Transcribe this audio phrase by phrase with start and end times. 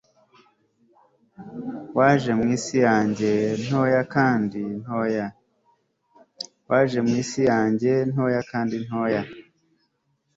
[1.97, 2.77] waje mwisi
[7.47, 9.21] yanjye, ntoya kandi ntoya..